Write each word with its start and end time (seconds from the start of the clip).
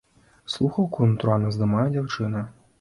Слухаўку, 0.53 1.11
натуральна, 1.13 1.53
здымае 1.59 1.87
дзяўчына. 1.95 2.47